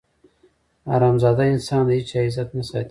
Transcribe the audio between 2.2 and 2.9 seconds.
عزت نه ساتي.